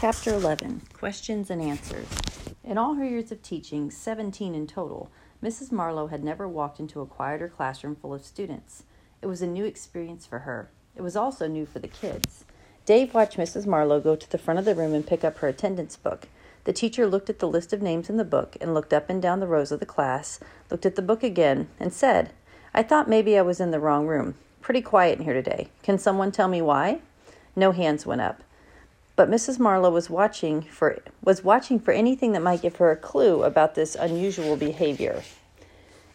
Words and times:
Chapter 0.00 0.32
11 0.32 0.80
Questions 0.94 1.50
and 1.50 1.60
Answers. 1.60 2.08
In 2.64 2.78
all 2.78 2.94
her 2.94 3.04
years 3.04 3.30
of 3.30 3.42
teaching, 3.42 3.90
17 3.90 4.54
in 4.54 4.66
total, 4.66 5.10
Mrs. 5.44 5.70
Marlowe 5.70 6.06
had 6.06 6.24
never 6.24 6.48
walked 6.48 6.80
into 6.80 7.02
a 7.02 7.06
quieter 7.06 7.50
classroom 7.50 7.94
full 7.94 8.14
of 8.14 8.24
students. 8.24 8.84
It 9.20 9.26
was 9.26 9.42
a 9.42 9.46
new 9.46 9.66
experience 9.66 10.24
for 10.24 10.38
her. 10.38 10.70
It 10.96 11.02
was 11.02 11.16
also 11.16 11.46
new 11.46 11.66
for 11.66 11.80
the 11.80 11.86
kids. 11.86 12.46
Dave 12.86 13.12
watched 13.12 13.36
Mrs. 13.36 13.66
Marlowe 13.66 14.00
go 14.00 14.16
to 14.16 14.30
the 14.30 14.38
front 14.38 14.58
of 14.58 14.64
the 14.64 14.74
room 14.74 14.94
and 14.94 15.06
pick 15.06 15.22
up 15.22 15.36
her 15.36 15.48
attendance 15.48 15.98
book. 15.98 16.28
The 16.64 16.72
teacher 16.72 17.06
looked 17.06 17.28
at 17.28 17.38
the 17.38 17.46
list 17.46 17.74
of 17.74 17.82
names 17.82 18.08
in 18.08 18.16
the 18.16 18.24
book 18.24 18.56
and 18.58 18.72
looked 18.72 18.94
up 18.94 19.10
and 19.10 19.20
down 19.20 19.40
the 19.40 19.46
rows 19.46 19.70
of 19.70 19.80
the 19.80 19.84
class, 19.86 20.40
looked 20.70 20.86
at 20.86 20.96
the 20.96 21.02
book 21.02 21.22
again, 21.22 21.68
and 21.78 21.92
said, 21.92 22.32
I 22.72 22.82
thought 22.82 23.06
maybe 23.06 23.36
I 23.36 23.42
was 23.42 23.60
in 23.60 23.70
the 23.70 23.78
wrong 23.78 24.06
room. 24.06 24.36
Pretty 24.62 24.80
quiet 24.80 25.18
in 25.18 25.26
here 25.26 25.34
today. 25.34 25.68
Can 25.82 25.98
someone 25.98 26.32
tell 26.32 26.48
me 26.48 26.62
why? 26.62 27.02
No 27.54 27.72
hands 27.72 28.06
went 28.06 28.22
up. 28.22 28.42
But 29.20 29.30
Mrs. 29.30 29.58
Marlowe 29.58 29.90
was 29.90 30.08
watching 30.08 30.62
for 30.62 30.96
was 31.22 31.44
watching 31.44 31.78
for 31.78 31.92
anything 31.92 32.32
that 32.32 32.40
might 32.40 32.62
give 32.62 32.76
her 32.76 32.90
a 32.90 32.96
clue 32.96 33.42
about 33.42 33.74
this 33.74 33.94
unusual 33.94 34.56
behavior. 34.56 35.22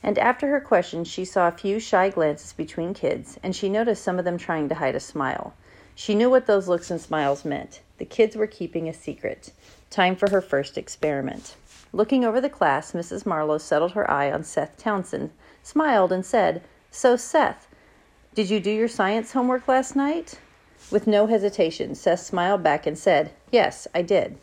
And 0.02 0.18
after 0.18 0.48
her 0.48 0.60
question, 0.60 1.04
she 1.04 1.24
saw 1.24 1.48
a 1.48 1.52
few 1.52 1.80
shy 1.80 2.10
glances 2.10 2.54
between 2.54 2.96
kids, 2.96 3.38
and 3.44 3.56
she 3.56 3.70
noticed 3.70 4.04
some 4.04 4.18
of 4.18 4.26
them 4.26 4.40
trying 4.40 4.70
to 4.70 4.74
hide 4.74 4.96
a 4.96 5.00
smile. 5.00 5.54
She 5.94 6.16
knew 6.16 6.32
what 6.32 6.48
those 6.48 6.68
looks 6.68 6.90
and 6.90 7.00
smiles 7.00 7.46
meant. 7.46 7.82
The 8.00 8.06
kids 8.06 8.36
were 8.36 8.48
keeping 8.48 8.90
a 8.90 8.92
secret. 8.92 9.52
Time 9.92 10.16
for 10.16 10.32
her 10.32 10.42
first 10.42 10.76
experiment. 10.76 11.58
Looking 11.94 12.26
over 12.26 12.42
the 12.42 12.50
class, 12.50 12.94
Mrs. 12.94 13.24
Marlowe 13.24 13.60
settled 13.60 13.92
her 13.92 14.10
eye 14.10 14.32
on 14.32 14.44
Seth 14.44 14.78
Townsend, 14.78 15.30
smiled, 15.62 16.12
and 16.12 16.26
said, 16.26 16.64
So, 16.90 17.18
Seth, 17.18 17.68
did 18.34 18.50
you 18.50 18.60
do 18.60 18.72
your 18.72 18.88
science 18.88 19.34
homework 19.34 19.68
last 19.68 19.96
night? 19.96 20.40
With 20.92 21.08
no 21.08 21.26
hesitation, 21.26 21.96
Seth 21.96 22.20
smiled 22.20 22.62
back 22.62 22.86
and 22.86 22.96
said, 22.98 23.32
Yes, 23.52 23.88
I 23.96 24.04
did. 24.04 24.38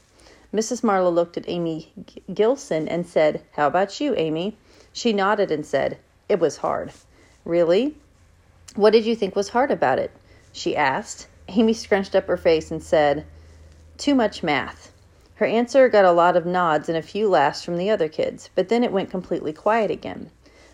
Mrs. 0.52 0.82
Marlowe 0.82 1.09
looked 1.09 1.37
at 1.37 1.48
Amy 1.48 1.92
Gilson 2.34 2.88
and 2.88 3.07
said, 3.07 3.43
How 3.52 3.68
about 3.68 4.01
you, 4.01 4.15
Amy? 4.16 4.57
She 4.93 5.13
nodded 5.13 5.52
and 5.52 5.65
said, 5.65 5.98
It 6.29 6.40
was 6.40 6.59
hard. 6.59 6.93
Really? 7.45 7.96
What 8.74 8.90
did 8.90 9.07
you 9.07 9.15
think 9.15 9.37
was 9.37 9.51
hard 9.51 9.70
about 9.70 10.01
it? 10.01 10.10
She 10.52 10.76
asked. 10.76 11.29
Amy 11.48 11.73
scrunched 11.73 12.16
up 12.16 12.26
her 12.26 12.37
face 12.37 12.70
and 12.73 12.82
said, 12.82 13.24
Too 13.96 14.15
much 14.15 14.43
math. 14.43 14.93
Her 15.37 15.46
answer 15.46 15.88
got 15.88 16.04
a 16.04 16.13
lot 16.13 16.37
of 16.37 16.45
nods 16.45 16.88
and 16.88 16.98
a 16.98 17.02
few 17.02 17.29
laughs 17.29 17.63
from 17.63 17.76
the 17.76 17.88
other 17.88 18.09
kids, 18.09 18.51
but 18.54 18.68
then 18.68 18.82
it 18.82 18.93
went 18.93 19.10
completely 19.10 19.52
quiet 19.52 19.90
again. 19.90 20.30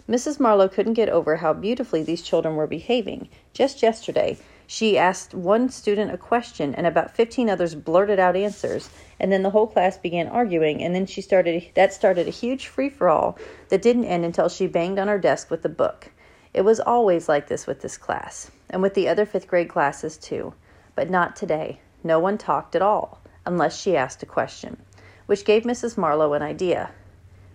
Mrs. 0.09 0.41
Marlowe 0.41 0.69
couldn't 0.69 0.95
get 0.95 1.11
over 1.11 1.37
how 1.37 1.53
beautifully 1.53 2.03
these 2.03 2.23
children 2.23 2.57
were 2.57 2.67
behaving. 2.67 3.29
Just 3.53 3.83
yesterday, 3.83 4.39
she 4.71 4.99
asked 4.99 5.33
one 5.33 5.71
student 5.71 6.13
a 6.13 6.19
question, 6.19 6.75
and 6.75 6.87
about 6.87 7.17
15 7.17 7.49
others 7.49 7.75
blurted 7.75 8.19
out 8.19 8.37
answers, 8.37 8.91
and 9.19 9.33
then 9.33 9.43
the 9.43 9.49
whole 9.49 9.67
class 9.67 9.97
began 9.97 10.29
arguing, 10.29 10.83
and 10.83 10.95
then 10.95 11.07
she 11.07 11.23
started 11.23 11.71
that 11.75 11.95
started 11.95 12.29
a 12.29 12.31
huge 12.31 12.67
free-for-all 12.67 13.39
that 13.71 13.81
didn't 13.81 14.05
end 14.05 14.27
until 14.27 14.51
she 14.51 14.67
banged 14.67 14.99
on 14.99 15.09
her 15.09 15.19
desk 15.19 15.51
with 15.51 15.63
the 15.63 15.71
book. 15.71 16.11
It 16.53 16.67
was 16.67 16.81
always 16.81 17.31
like 17.31 17.49
this 17.49 17.67
with 17.67 17.81
this 17.81 17.97
class, 17.97 18.51
and 18.69 18.83
with 18.83 18.93
the 18.93 19.09
other 19.09 19.25
5th 19.25 19.47
grade 19.47 19.71
classes 19.71 20.19
too, 20.19 20.53
but 20.95 21.09
not 21.09 21.35
today. 21.35 21.81
No 22.05 22.19
one 22.19 22.37
talked 22.37 22.77
at 22.77 22.83
all 22.83 23.23
unless 23.47 23.81
she 23.81 23.97
asked 23.97 24.23
a 24.23 24.27
question, 24.27 24.77
which 25.25 25.47
gave 25.47 25.63
Mrs. 25.63 25.97
Marlowe 25.97 26.35
an 26.35 26.43
idea. 26.43 26.91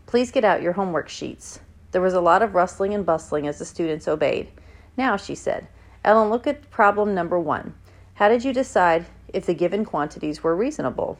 Please 0.07 0.31
get 0.31 0.43
out 0.43 0.63
your 0.63 0.73
homework 0.73 1.09
sheets. 1.09 1.59
There 1.91 2.01
was 2.01 2.15
a 2.15 2.21
lot 2.21 2.41
of 2.41 2.55
rustling 2.55 2.95
and 2.95 3.05
bustling 3.05 3.45
as 3.45 3.59
the 3.59 3.65
students 3.65 4.07
obeyed. 4.07 4.49
Now, 4.97 5.15
she 5.15 5.35
said, 5.35 5.67
Ellen, 6.03 6.29
look 6.29 6.47
at 6.47 6.69
problem 6.69 7.13
number 7.13 7.39
one. 7.39 7.73
How 8.15 8.29
did 8.29 8.43
you 8.43 8.53
decide 8.53 9.05
if 9.33 9.45
the 9.45 9.53
given 9.53 9.85
quantities 9.85 10.43
were 10.43 10.55
reasonable? 10.55 11.17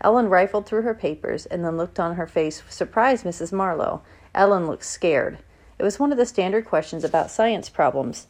Ellen 0.00 0.28
rifled 0.28 0.66
through 0.66 0.82
her 0.82 0.94
papers 0.94 1.46
and 1.46 1.64
then 1.64 1.76
looked 1.76 2.00
on 2.00 2.16
her 2.16 2.26
face, 2.26 2.64
with 2.64 2.72
surprised 2.72 3.24
Mrs. 3.24 3.52
Marlowe. 3.52 4.02
Ellen 4.34 4.66
looked 4.66 4.84
scared. 4.84 5.38
It 5.78 5.82
was 5.82 5.98
one 5.98 6.12
of 6.12 6.18
the 6.18 6.26
standard 6.26 6.64
questions 6.64 7.04
about 7.04 7.30
science 7.30 7.68
problems, 7.68 8.26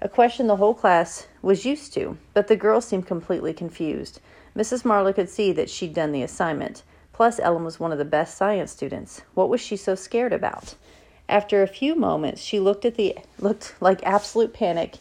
a 0.00 0.08
question 0.08 0.46
the 0.46 0.56
whole 0.56 0.74
class 0.74 1.26
was 1.42 1.64
used 1.64 1.94
to, 1.94 2.18
but 2.34 2.46
the 2.46 2.56
girl 2.56 2.80
seemed 2.80 3.06
completely 3.06 3.52
confused. 3.52 4.20
Mrs. 4.54 4.84
Marlowe 4.84 5.12
could 5.12 5.28
see 5.30 5.50
that 5.52 5.70
she'd 5.70 5.94
done 5.94 6.12
the 6.12 6.22
assignment. 6.22 6.82
Plus, 7.12 7.40
Ellen 7.40 7.64
was 7.64 7.80
one 7.80 7.90
of 7.90 7.98
the 7.98 8.04
best 8.04 8.36
science 8.36 8.70
students. 8.70 9.22
What 9.34 9.48
was 9.48 9.60
she 9.60 9.76
so 9.76 9.94
scared 9.94 10.32
about? 10.32 10.74
After 11.28 11.62
a 11.62 11.66
few 11.66 11.94
moments, 11.94 12.42
she 12.42 12.60
looked 12.60 12.84
at 12.84 12.94
the 12.94 13.16
looked 13.38 13.74
like 13.80 14.02
absolute 14.04 14.52
panic. 14.52 14.96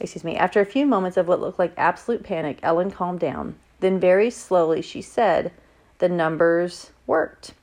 Excuse 0.00 0.24
me. 0.24 0.36
After 0.36 0.60
a 0.60 0.66
few 0.66 0.86
moments 0.86 1.16
of 1.16 1.28
what 1.28 1.40
looked 1.40 1.58
like 1.58 1.72
absolute 1.76 2.24
panic, 2.24 2.58
Ellen 2.62 2.90
calmed 2.90 3.20
down. 3.20 3.54
Then 3.80 4.00
very 4.00 4.30
slowly 4.30 4.82
she 4.82 5.00
said, 5.00 5.52
"The 5.98 6.08
numbers 6.08 6.90
worked." 7.06 7.54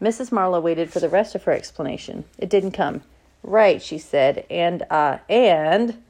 Mrs. 0.00 0.30
Marlowe 0.30 0.60
waited 0.60 0.92
for 0.92 1.00
the 1.00 1.08
rest 1.08 1.34
of 1.34 1.44
her 1.44 1.52
explanation. 1.52 2.24
It 2.38 2.50
didn't 2.50 2.72
come. 2.72 3.02
"Right," 3.42 3.80
she 3.82 3.98
said. 3.98 4.44
"And 4.50 4.84
uh 4.90 5.18
and 5.28 6.02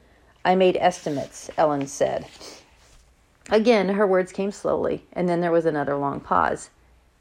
I 0.43 0.55
made 0.55 0.77
estimates," 0.77 1.49
Ellen 1.57 1.87
said. 1.87 2.25
Again, 3.51 3.89
her 3.89 4.05
words 4.05 4.31
came 4.31 4.51
slowly, 4.51 5.05
and 5.13 5.27
then 5.27 5.41
there 5.41 5.51
was 5.51 5.65
another 5.65 5.95
long 5.95 6.19
pause. 6.19 6.69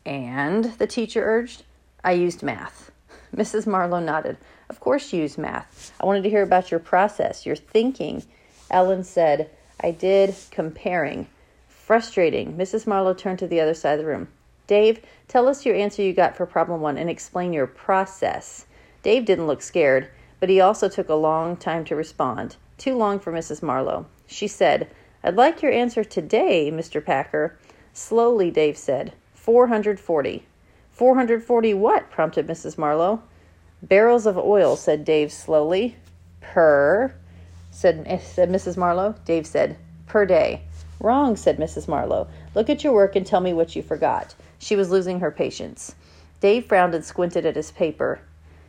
And, 0.04 0.64
the 0.78 0.86
teacher 0.86 1.24
urged, 1.24 1.62
I 2.04 2.12
used 2.12 2.42
math. 2.42 2.90
Mrs. 3.34 3.66
Marlowe 3.66 4.00
nodded. 4.00 4.36
Of 4.68 4.80
course 4.80 5.12
you 5.12 5.22
used 5.22 5.38
math. 5.38 5.92
I 6.00 6.06
wanted 6.06 6.22
to 6.24 6.30
hear 6.30 6.42
about 6.42 6.70
your 6.70 6.80
process, 6.80 7.46
your 7.46 7.56
thinking. 7.56 8.24
Ellen 8.70 9.04
said, 9.04 9.50
I 9.80 9.90
did 9.90 10.34
comparing. 10.50 11.26
Frustrating. 11.68 12.56
Mrs. 12.56 12.86
Marlowe 12.86 13.14
turned 13.14 13.38
to 13.38 13.46
the 13.46 13.60
other 13.60 13.74
side 13.74 13.92
of 13.92 13.98
the 14.00 14.06
room. 14.06 14.28
Dave, 14.66 15.00
tell 15.28 15.48
us 15.48 15.64
your 15.64 15.74
answer 15.74 16.02
you 16.02 16.12
got 16.12 16.36
for 16.36 16.44
problem 16.44 16.80
one 16.80 16.98
and 16.98 17.08
explain 17.08 17.52
your 17.52 17.66
process. 17.66 18.66
Dave 19.02 19.24
didn't 19.24 19.46
look 19.46 19.62
scared, 19.62 20.08
but 20.40 20.50
he 20.50 20.60
also 20.60 20.88
took 20.88 21.08
a 21.08 21.14
long 21.14 21.56
time 21.56 21.84
to 21.86 21.96
respond. 21.96 22.56
Too 22.76 22.94
long 22.94 23.18
for 23.18 23.32
Mrs. 23.32 23.62
Marlowe. 23.62 24.06
She 24.26 24.46
said, 24.46 24.90
I'd 25.24 25.36
like 25.36 25.62
your 25.62 25.72
answer 25.72 26.04
today, 26.04 26.70
Mr. 26.70 27.04
Packer. 27.04 27.56
Slowly, 27.92 28.50
Dave 28.50 28.76
said. 28.76 29.14
440. 29.34 30.44
440 30.92 31.74
what? 31.74 32.10
prompted 32.10 32.46
Mrs. 32.46 32.76
Marlowe. 32.76 33.22
Barrels 33.82 34.26
of 34.26 34.36
oil, 34.36 34.76
said 34.76 35.04
Dave 35.04 35.32
slowly. 35.32 35.96
Per, 36.40 37.14
said, 37.78 38.20
said 38.20 38.50
Mrs. 38.50 38.76
Marlowe. 38.76 39.14
Dave 39.24 39.46
said, 39.46 39.76
per 40.06 40.26
day. 40.26 40.62
Wrong, 40.98 41.36
said 41.36 41.58
Mrs. 41.58 41.86
Marlowe. 41.86 42.26
Look 42.52 42.68
at 42.68 42.82
your 42.82 42.92
work 42.92 43.14
and 43.14 43.24
tell 43.24 43.40
me 43.40 43.52
what 43.52 43.76
you 43.76 43.82
forgot. 43.82 44.34
She 44.58 44.74
was 44.74 44.90
losing 44.90 45.20
her 45.20 45.30
patience. 45.30 45.94
Dave 46.40 46.66
frowned 46.66 46.96
and 46.96 47.04
squinted 47.04 47.46
at 47.46 47.54
his 47.54 47.70
paper. 47.70 48.18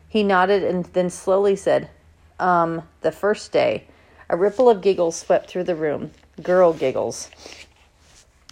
He 0.08 0.22
nodded 0.22 0.62
and 0.62 0.84
then 0.86 1.10
slowly 1.10 1.56
said, 1.56 1.90
Um, 2.38 2.82
the 3.00 3.10
first 3.10 3.50
day. 3.50 3.84
A 4.28 4.36
ripple 4.36 4.70
of 4.70 4.80
giggles 4.80 5.16
swept 5.16 5.50
through 5.50 5.64
the 5.64 5.74
room. 5.74 6.12
Girl 6.40 6.72
giggles. 6.72 7.30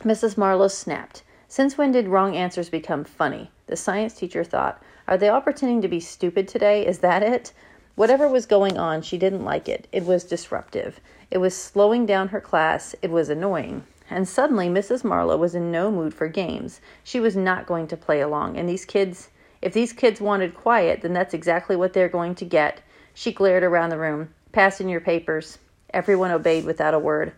Mrs. 0.01 0.37
Marlowe 0.37 0.67
snapped. 0.67 1.23
Since 1.47 1.79
when 1.79 1.93
did 1.93 2.09
wrong 2.09 2.35
answers 2.35 2.69
become 2.69 3.05
funny? 3.05 3.53
The 3.69 3.77
science 3.77 4.15
teacher 4.15 4.43
thought. 4.43 4.83
Are 5.07 5.17
they 5.17 5.29
all 5.29 5.41
pretending 5.41 5.83
to 5.83 5.89
be 5.89 6.01
stupid 6.01 6.49
today? 6.49 6.85
Is 6.85 6.99
that 6.99 7.23
it? 7.23 7.53
Whatever 7.99 8.29
was 8.29 8.47
going 8.47 8.79
on, 8.79 9.03
she 9.03 9.19
didn't 9.19 9.45
like 9.45 9.69
it. 9.69 9.89
It 9.91 10.05
was 10.05 10.23
disruptive. 10.23 11.01
It 11.33 11.39
was 11.39 11.61
slowing 11.61 12.07
down 12.07 12.29
her 12.29 12.41
class. 12.41 12.95
It 13.03 13.11
was 13.11 13.29
annoying. 13.29 13.83
And 14.09 14.29
suddenly, 14.29 14.69
Mrs. 14.69 15.03
Marlowe 15.03 15.37
was 15.37 15.57
in 15.57 15.73
no 15.73 15.91
mood 15.91 16.15
for 16.15 16.29
games. 16.29 16.81
She 17.03 17.19
was 17.19 17.35
not 17.35 17.67
going 17.67 17.89
to 17.89 17.97
play 17.97 18.21
along. 18.21 18.57
And 18.57 18.69
these 18.69 18.85
kids, 18.85 19.31
if 19.61 19.73
these 19.73 19.93
kids 19.93 20.21
wanted 20.21 20.55
quiet, 20.55 21.01
then 21.03 21.13
that's 21.13 21.35
exactly 21.35 21.75
what 21.75 21.93
they're 21.93 22.09
going 22.09 22.37
to 22.37 22.45
get. 22.45 22.83
She 23.15 23.33
glared 23.33 23.65
around 23.65 23.91
the 23.91 23.99
room. 23.99 24.33
Pass 24.53 24.81
in 24.81 24.89
your 24.89 25.01
papers. 25.01 25.59
Everyone 25.93 26.31
obeyed 26.31 26.67
without 26.67 26.95
a 26.95 27.01
word. 27.01 27.33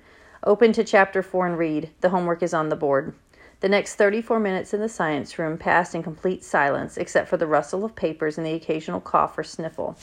Open 0.45 0.75
to 0.75 0.85
chapter 0.85 1.23
4 1.23 1.47
and 1.47 1.57
read. 1.57 1.89
The 2.03 2.11
homework 2.11 2.43
is 2.43 2.53
on 2.53 2.69
the 2.69 2.77
board. 2.77 3.15
The 3.61 3.71
next 3.71 3.95
34 3.95 4.39
minutes 4.39 4.75
in 4.75 4.81
the 4.81 4.91
science 4.91 5.39
room 5.39 5.57
passed 5.57 5.95
in 5.95 6.03
complete 6.03 6.45
silence, 6.45 6.99
except 6.99 7.31
for 7.31 7.39
the 7.39 7.47
rustle 7.47 7.83
of 7.83 7.97
papers 7.97 8.37
and 8.37 8.47
the 8.47 8.53
occasional 8.53 9.01
cough 9.01 9.39
or 9.39 9.43
sniffle. 9.43 9.97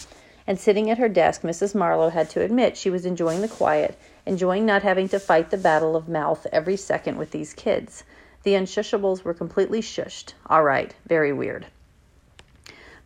And 0.47 0.57
sitting 0.57 0.89
at 0.89 0.97
her 0.97 1.09
desk, 1.09 1.41
Mrs. 1.41 1.75
Marlowe 1.75 2.09
had 2.09 2.29
to 2.31 2.41
admit 2.41 2.77
she 2.77 2.89
was 2.89 3.05
enjoying 3.05 3.41
the 3.41 3.49
quiet, 3.49 3.99
enjoying 4.25 4.65
not 4.65 4.81
having 4.81 5.09
to 5.09 5.19
fight 5.19 5.49
the 5.51 5.57
battle 5.57 5.97
of 5.97 6.07
mouth 6.07 6.47
every 6.53 6.77
second 6.77 7.17
with 7.17 7.31
these 7.31 7.53
kids. 7.53 8.05
The 8.43 8.53
unshushables 8.53 9.23
were 9.23 9.33
completely 9.33 9.81
shushed. 9.81 10.33
All 10.45 10.63
right, 10.63 10.95
very 11.05 11.33
weird. 11.33 11.67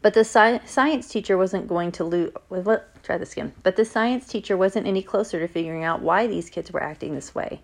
But 0.04 0.14
the 0.14 0.22
sci- 0.22 0.62
science 0.66 1.08
teacher 1.08 1.38
wasn't 1.38 1.68
going 1.68 1.92
to 1.94 2.04
lose. 2.04 2.32
What? 2.50 2.88
Try 3.04 3.18
this 3.18 3.34
again. 3.34 3.54
But 3.64 3.76
the 3.76 3.86
science 3.86 4.28
teacher 4.28 4.56
wasn't 4.56 4.86
any 4.86 5.02
closer 5.02 5.40
to 5.40 5.48
figuring 5.48 5.84
out 5.84 6.02
why 6.02 6.28
these 6.28 6.50
kids 6.50 6.72
were 6.72 6.84
acting 6.84 7.16
this 7.16 7.34
way. 7.34 7.62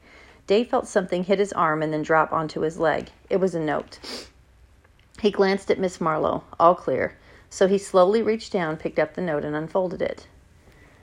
Dave 0.47 0.69
felt 0.69 0.87
something 0.87 1.23
hit 1.23 1.39
his 1.39 1.53
arm 1.53 1.83
and 1.83 1.91
then 1.91 2.01
drop 2.01 2.31
onto 2.31 2.61
his 2.61 2.79
leg. 2.79 3.09
It 3.29 3.37
was 3.37 3.53
a 3.53 3.59
note. 3.59 3.99
He 5.21 5.29
glanced 5.29 5.69
at 5.69 5.79
Miss 5.79 5.99
Marlowe. 5.99 6.43
All 6.59 6.75
clear. 6.75 7.17
So 7.49 7.67
he 7.67 7.77
slowly 7.77 8.21
reached 8.21 8.51
down, 8.51 8.77
picked 8.77 8.99
up 8.99 9.13
the 9.13 9.21
note, 9.21 9.45
and 9.45 9.55
unfolded 9.55 10.01
it. 10.01 10.27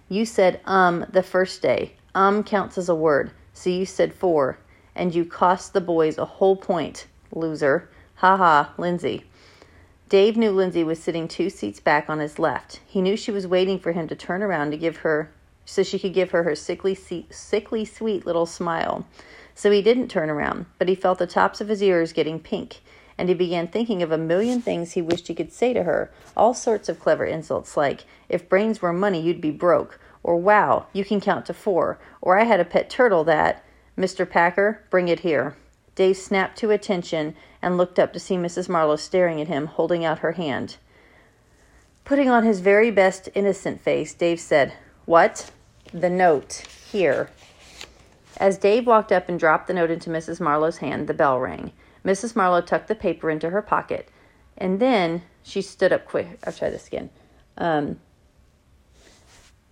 You 0.08 0.24
said 0.24 0.60
um 0.64 1.06
the 1.10 1.22
first 1.22 1.62
day. 1.62 1.92
Um 2.14 2.44
counts 2.44 2.78
as 2.78 2.88
a 2.88 2.94
word. 2.94 3.30
So 3.52 3.70
you 3.70 3.86
said 3.86 4.14
four. 4.14 4.58
And 4.94 5.14
you 5.14 5.24
cost 5.24 5.72
the 5.72 5.80
boys 5.80 6.18
a 6.18 6.24
whole 6.24 6.56
point. 6.56 7.06
Loser. 7.32 7.88
Ha 8.16 8.36
ha, 8.36 8.74
Lynsey. 8.78 9.24
Dave 10.08 10.36
knew 10.36 10.50
Lynsey 10.50 10.84
was 10.84 11.02
sitting 11.02 11.26
two 11.26 11.50
seats 11.50 11.80
back 11.80 12.08
on 12.08 12.20
his 12.20 12.38
left. 12.38 12.80
He 12.86 13.00
knew 13.00 13.16
she 13.16 13.32
was 13.32 13.46
waiting 13.46 13.78
for 13.78 13.92
him 13.92 14.06
to 14.08 14.14
turn 14.14 14.42
around 14.42 14.70
to 14.70 14.76
give 14.76 14.98
her 14.98 15.30
so 15.64 15.82
she 15.82 15.98
could 15.98 16.12
give 16.12 16.30
her 16.30 16.42
her 16.42 16.54
sickly, 16.54 16.94
sickly 17.30 17.84
sweet 17.84 18.26
little 18.26 18.46
smile. 18.46 19.06
So 19.54 19.70
he 19.70 19.82
didn't 19.82 20.08
turn 20.08 20.30
around, 20.30 20.66
but 20.78 20.88
he 20.88 20.94
felt 20.94 21.18
the 21.18 21.26
tops 21.26 21.60
of 21.60 21.68
his 21.68 21.82
ears 21.82 22.12
getting 22.12 22.38
pink, 22.38 22.80
and 23.16 23.28
he 23.28 23.34
began 23.34 23.66
thinking 23.68 24.02
of 24.02 24.10
a 24.10 24.18
million 24.18 24.60
things 24.60 24.92
he 24.92 25.02
wished 25.02 25.28
he 25.28 25.34
could 25.34 25.52
say 25.52 25.72
to 25.72 25.84
her, 25.84 26.10
all 26.36 26.54
sorts 26.54 26.88
of 26.88 27.00
clever 27.00 27.24
insults 27.24 27.76
like, 27.76 28.04
If 28.28 28.48
brains 28.48 28.82
were 28.82 28.92
money, 28.92 29.20
you'd 29.20 29.40
be 29.40 29.50
broke, 29.50 30.00
or 30.22 30.36
Wow, 30.36 30.86
you 30.92 31.04
can 31.04 31.20
count 31.20 31.46
to 31.46 31.54
four, 31.54 31.98
or 32.20 32.38
I 32.38 32.44
had 32.44 32.60
a 32.60 32.64
pet 32.64 32.90
turtle 32.90 33.24
that, 33.24 33.64
Mr. 33.96 34.28
Packer, 34.28 34.82
bring 34.90 35.08
it 35.08 35.20
here. 35.20 35.54
Dave 35.94 36.16
snapped 36.16 36.58
to 36.58 36.70
attention 36.70 37.36
and 37.62 37.76
looked 37.76 37.98
up 37.98 38.12
to 38.12 38.18
see 38.18 38.36
Mrs. 38.36 38.68
Marlowe 38.68 38.96
staring 38.96 39.40
at 39.40 39.48
him, 39.48 39.66
holding 39.66 40.04
out 40.04 40.18
her 40.18 40.32
hand. 40.32 40.76
Putting 42.04 42.28
on 42.28 42.44
his 42.44 42.60
very 42.60 42.90
best 42.90 43.28
innocent 43.34 43.80
face, 43.80 44.12
Dave 44.12 44.40
said, 44.40 44.74
What? 45.06 45.50
The 45.92 46.10
note. 46.10 46.64
Here. 46.90 47.30
As 48.36 48.58
Dave 48.58 48.86
walked 48.86 49.12
up 49.12 49.28
and 49.28 49.38
dropped 49.38 49.68
the 49.68 49.74
note 49.74 49.90
into 49.90 50.10
Mrs. 50.10 50.40
Marlowe's 50.40 50.78
hand, 50.78 51.06
the 51.06 51.14
bell 51.14 51.38
rang. 51.38 51.72
Mrs. 52.04 52.36
Marlowe 52.36 52.60
tucked 52.60 52.88
the 52.88 52.94
paper 52.94 53.30
into 53.30 53.50
her 53.50 53.62
pocket, 53.62 54.08
and 54.58 54.78
then 54.80 55.22
she 55.42 55.62
stood 55.62 55.92
up 55.92 56.04
quick. 56.04 56.38
I'll 56.46 56.52
try 56.52 56.70
this 56.70 56.86
again. 56.86 57.10
Um, 57.56 58.00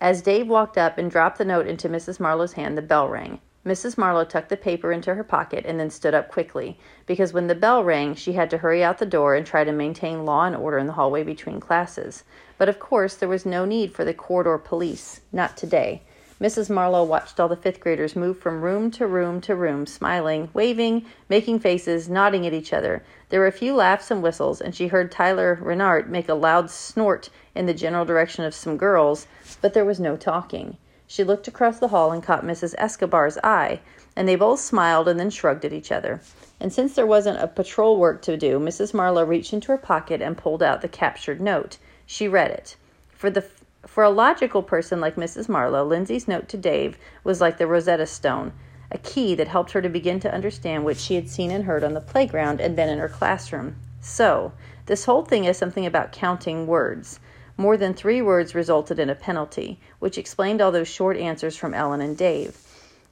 as 0.01 0.23
Dave 0.23 0.49
walked 0.49 0.77
up 0.77 0.99
and 0.99 1.11
dropped 1.11 1.39
the 1.39 1.45
note 1.45 1.67
into 1.67 1.89
Mrs. 1.89 2.19
Marlowe's 2.19 2.55
hand, 2.55 2.77
the 2.77 2.83
bell 2.83 3.09
rang. 3.09 3.41
Mrs. 3.65 3.97
Marlowe 3.97 4.25
tucked 4.25 4.49
the 4.49 4.57
paper 4.57 4.91
into 4.91 5.15
her 5.15 5.23
pocket 5.23 5.65
and 5.65 5.79
then 5.79 5.91
stood 5.91 6.15
up 6.15 6.29
quickly, 6.29 6.77
because 7.07 7.33
when 7.33 7.47
the 7.47 7.55
bell 7.55 7.85
rang, 7.85 8.17
she 8.17 8.33
had 8.33 8.51
to 8.51 8.59
hurry 8.59 8.83
out 8.83 8.99
the 8.99 9.07
door 9.07 9.37
and 9.37 9.47
try 9.47 9.63
to 9.63 9.71
maintain 9.71 10.25
law 10.25 10.45
and 10.45 10.57
order 10.57 10.79
in 10.79 10.89
the 10.89 10.95
hallway 10.95 11.23
between 11.23 11.61
classes. 11.61 12.25
But 12.59 12.69
of 12.69 12.81
course, 12.81 13.15
there 13.15 13.29
was 13.29 13.47
no 13.47 13.65
need 13.65 13.95
for 13.95 14.05
the 14.05 14.15
corridor 14.15 14.59
police. 14.59 15.21
Not 15.31 15.57
today. 15.57 16.03
Mrs. 16.43 16.69
Marlowe 16.69 17.05
watched 17.05 17.39
all 17.39 17.47
the 17.47 17.55
fifth 17.55 17.79
graders 17.79 18.17
move 18.17 18.37
from 18.37 18.63
room 18.63 18.91
to 18.91 19.07
room 19.07 19.41
to 19.43 19.55
room, 19.55 19.87
smiling, 19.87 20.49
waving, 20.53 21.05
making 21.29 21.61
faces, 21.61 22.09
nodding 22.09 22.45
at 22.45 22.53
each 22.53 22.73
other. 22.73 23.05
There 23.29 23.39
were 23.39 23.47
a 23.47 23.53
few 23.53 23.77
laughs 23.77 24.11
and 24.11 24.25
whistles, 24.25 24.61
and 24.61 24.75
she 24.75 24.89
heard 24.89 25.13
Tyler 25.13 25.61
Renard 25.63 26.11
make 26.11 26.29
a 26.29 26.35
loud 26.35 26.69
snort 26.69 27.31
in 27.55 27.67
the 27.67 27.73
general 27.73 28.05
direction 28.05 28.43
of 28.43 28.57
some 28.57 28.77
girls, 28.77 29.29
but 29.61 29.73
there 29.73 29.85
was 29.85 30.01
no 30.01 30.17
talking. 30.17 30.79
She 31.07 31.23
looked 31.23 31.47
across 31.47 31.79
the 31.79 31.87
hall 31.87 32.11
and 32.11 32.25
caught 32.25 32.45
Mrs. 32.45 32.75
Escobar's 32.77 33.39
eye, 33.45 33.79
and 34.17 34.27
they 34.27 34.35
both 34.35 34.59
smiled 34.59 35.07
and 35.07 35.21
then 35.21 35.31
shrugged 35.31 35.65
at 35.65 35.73
each 35.73 35.93
other. 35.93 36.21
And 36.59 36.73
since 36.73 36.95
there 36.95 37.07
wasn't 37.07 37.41
a 37.41 37.47
patrol 37.47 37.99
work 37.99 38.21
to 38.23 38.37
do, 38.37 38.59
Mrs. 38.59 38.93
Marlowe 38.93 39.25
reached 39.25 39.53
into 39.53 39.71
her 39.71 39.79
pocket 39.79 40.21
and 40.21 40.37
pulled 40.37 40.61
out 40.65 40.83
the 40.83 40.89
captured 40.89 41.41
note. 41.41 41.79
She 42.05 42.27
read 42.27 42.51
it. 42.51 42.75
For 43.13 43.31
the 43.31 43.47
for 43.87 44.05
a 44.05 44.11
logical 44.11 44.63
person 44.63 45.01
like 45.01 45.17
Mrs. 45.17 45.49
Marlowe, 45.49 45.85
Lynsey's 45.85 46.29
note 46.29 46.49
to 46.49 46.57
Dave 46.57 46.97
was 47.25 47.41
like 47.41 47.59
the 47.59 47.67
Rosetta 47.67 48.07
Stone, 48.07 48.53
a 48.91 48.99
key 48.99 49.35
that 49.35 49.49
helped 49.49 49.73
her 49.73 49.83
to 49.83 49.89
begin 49.89 50.21
to 50.21 50.33
understand 50.33 50.85
what 50.85 50.97
she 50.97 51.15
had 51.17 51.29
seen 51.29 51.51
and 51.51 51.65
heard 51.65 51.83
on 51.83 51.95
the 51.95 52.01
playground 52.01 52.61
and 52.61 52.79
then 52.79 52.89
in 52.89 52.99
her 52.99 53.09
classroom. 53.09 53.77
So, 54.01 54.53
this 54.87 55.05
whole 55.05 55.25
thing 55.25 55.45
is 55.45 55.57
something 55.57 55.87
about 55.87 56.13
counting 56.13 56.67
words. 56.67 57.19
More 57.57 57.77
than 57.77 57.95
three 57.95 58.23
words 58.23 58.55
resulted 58.55 58.99
in 58.99 59.11
a 59.11 59.15
penalty, 59.15 59.81
which 59.99 60.19
explained 60.19 60.61
all 60.61 60.73
those 60.73 60.89
short 60.89 61.17
answers 61.17 61.57
from 61.57 61.75
Ellen 61.75 62.01
and 62.01 62.17
Dave. 62.17 62.59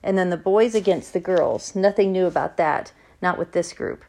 And 0.02 0.16
then 0.16 0.30
the 0.30 0.36
boys 0.36 0.74
against 0.74 1.12
the 1.12 1.20
girls. 1.20 1.74
Nothing 1.74 2.10
new 2.10 2.26
about 2.26 2.56
that, 2.56 2.92
not 3.20 3.38
with 3.38 3.52
this 3.52 3.72
group. 3.72 4.04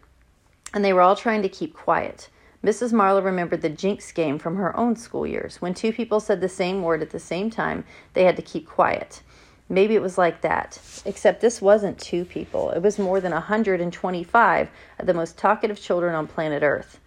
And 0.73 0.85
they 0.85 0.93
were 0.93 1.01
all 1.01 1.15
trying 1.15 1.41
to 1.41 1.49
keep 1.49 1.73
quiet. 1.73 2.29
Mrs. 2.63 2.93
Marlowe 2.93 3.21
remembered 3.21 3.61
the 3.63 3.69
jinx 3.69 4.11
game 4.11 4.37
from 4.37 4.55
her 4.55 4.75
own 4.77 4.95
school 4.95 5.25
years. 5.25 5.61
When 5.61 5.73
two 5.73 5.91
people 5.91 6.19
said 6.19 6.41
the 6.41 6.49
same 6.49 6.83
word 6.83 7.01
at 7.01 7.09
the 7.09 7.19
same 7.19 7.49
time, 7.49 7.83
they 8.13 8.23
had 8.23 8.35
to 8.35 8.43
keep 8.43 8.67
quiet. 8.67 9.23
Maybe 9.67 9.95
it 9.95 10.01
was 10.01 10.17
like 10.17 10.41
that. 10.41 10.79
Except 11.05 11.41
this 11.41 11.61
wasn't 11.61 11.97
two 11.97 12.23
people. 12.23 12.69
It 12.71 12.83
was 12.83 12.99
more 12.99 13.19
than 13.19 13.31
a 13.31 13.35
125 13.35 14.69
of 14.99 15.05
the 15.07 15.13
most 15.13 15.37
talkative 15.37 15.81
children 15.81 16.13
on 16.13 16.27
planet 16.27 16.61
Earth. 16.61 16.99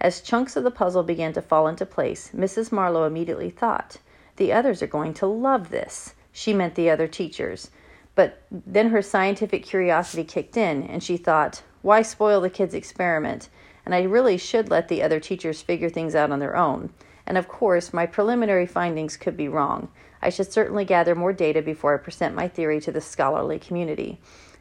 As 0.00 0.20
chunks 0.20 0.56
of 0.56 0.64
the 0.64 0.70
puzzle 0.70 1.02
began 1.02 1.32
to 1.34 1.42
fall 1.42 1.68
into 1.68 1.84
place, 1.84 2.30
Mrs. 2.34 2.72
Marlowe 2.72 3.04
immediately 3.04 3.50
thought, 3.50 3.98
The 4.36 4.52
others 4.52 4.82
are 4.82 4.86
going 4.86 5.14
to 5.14 5.26
love 5.26 5.68
this. 5.68 6.14
She 6.32 6.54
meant 6.54 6.74
the 6.74 6.88
other 6.88 7.06
teachers. 7.06 7.70
But 8.14 8.42
then 8.50 8.90
her 8.90 9.02
scientific 9.02 9.64
curiosity 9.64 10.24
kicked 10.24 10.56
in, 10.56 10.82
and 10.84 11.02
she 11.02 11.16
thought, 11.16 11.62
Why 11.82 12.02
spoil 12.02 12.40
the 12.40 12.50
kids' 12.50 12.74
experiment? 12.74 13.48
And 13.84 13.94
I 13.94 14.02
really 14.02 14.36
should 14.36 14.70
let 14.70 14.88
the 14.88 15.02
other 15.02 15.20
teachers 15.20 15.62
figure 15.62 15.90
things 15.90 16.14
out 16.14 16.30
on 16.30 16.38
their 16.38 16.56
own. 16.56 16.90
And 17.26 17.36
of 17.36 17.48
course, 17.48 17.92
my 17.92 18.06
preliminary 18.06 18.66
findings 18.66 19.16
could 19.16 19.36
be 19.36 19.48
wrong. 19.48 19.88
I 20.22 20.30
should 20.30 20.52
certainly 20.52 20.84
gather 20.84 21.14
more 21.14 21.32
data 21.32 21.60
before 21.60 21.94
I 21.94 21.98
present 21.98 22.34
my 22.34 22.46
theory 22.46 22.80
to 22.80 22.92
the 22.92 23.00
scholarly 23.00 23.58
community. 23.58 24.18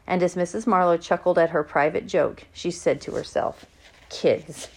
And 0.07 0.23
as 0.23 0.35
Mrs. 0.35 0.65
Marlowe 0.65 0.97
chuckled 0.97 1.37
at 1.37 1.51
her 1.51 1.63
private 1.63 2.07
joke, 2.07 2.43
she 2.51 2.71
said 2.71 2.99
to 3.01 3.11
herself, 3.11 3.65
Kids. 4.09 4.67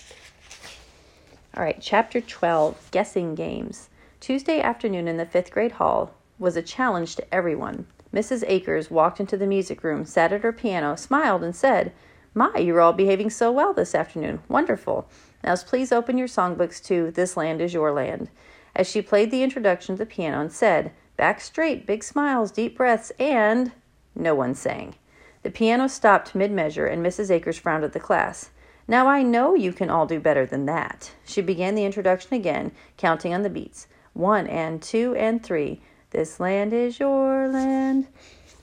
All 1.56 1.62
right, 1.62 1.79
chapter 1.81 2.20
12 2.20 2.91
Guessing 2.91 3.35
Games. 3.35 3.88
Tuesday 4.20 4.61
afternoon 4.61 5.08
in 5.08 5.17
the 5.17 5.26
fifth 5.26 5.50
grade 5.50 5.73
hall 5.73 6.12
was 6.38 6.56
a 6.56 6.62
challenge 6.62 7.17
to 7.17 7.35
everyone. 7.35 7.87
Mrs. 8.12 8.44
Akers 8.46 8.91
walked 8.91 9.19
into 9.19 9.37
the 9.37 9.46
music 9.46 9.82
room, 9.82 10.05
sat 10.05 10.32
at 10.32 10.43
her 10.43 10.52
piano, 10.52 10.94
smiled, 10.94 11.43
and 11.43 11.56
said, 11.56 11.93
My, 12.37 12.57
you're 12.59 12.81
all 12.81 12.93
behaving 12.93 13.31
so 13.31 13.53
well 13.53 13.73
this 13.73 13.95
afternoon. 13.95 14.43
Wonderful. 14.49 15.09
Now, 15.45 15.55
please 15.57 15.93
open 15.93 16.19
your 16.19 16.27
songbooks 16.27 16.83
to 16.87 17.13
This 17.13 17.37
Land 17.37 17.61
is 17.61 17.73
Your 17.73 17.93
Land. 17.93 18.29
As 18.75 18.89
she 18.89 19.03
played 19.03 19.31
the 19.31 19.45
introduction 19.45 19.95
to 19.95 20.01
the 20.01 20.07
piano 20.07 20.41
and 20.41 20.53
said, 20.53 20.91
Back 21.17 21.41
straight, 21.41 21.87
big 21.87 22.03
smiles, 22.03 22.51
deep 22.51 22.77
breaths, 22.77 23.13
and 23.21 23.71
no 24.17 24.35
one 24.35 24.55
sang. 24.55 24.97
The 25.45 25.51
piano 25.51 25.87
stopped 25.87 26.35
mid 26.35 26.51
measure, 26.51 26.87
and 26.87 27.07
Mrs. 27.07 27.31
Akers 27.31 27.57
frowned 27.57 27.85
at 27.85 27.93
the 27.93 28.01
class. 28.01 28.51
Now 28.89 29.07
I 29.07 29.23
know 29.23 29.55
you 29.55 29.73
can 29.73 29.89
all 29.89 30.07
do 30.07 30.19
better 30.19 30.45
than 30.45 30.67
that. 30.67 31.13
She 31.25 31.41
began 31.41 31.77
the 31.77 31.85
introduction 31.85 32.35
again, 32.35 32.73
counting 32.97 33.33
on 33.33 33.43
the 33.43 33.51
beats. 33.51 33.87
One 34.13 34.49
and 34.49 34.83
two 34.83 35.15
and 35.15 35.41
three. 35.41 35.81
This 36.11 36.41
land 36.41 36.73
is 36.73 36.99
your 36.99 37.47
land. 37.47 38.09